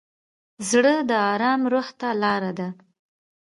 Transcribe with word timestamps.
زړه 0.69 0.95
د 1.09 1.11
ارام 1.31 1.61
روح 1.71 1.87
ته 1.99 2.09
لاره 2.21 2.51
ده. 2.59 2.67